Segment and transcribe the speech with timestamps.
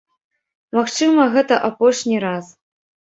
[0.77, 2.49] Магчыма, гэта апошні раз.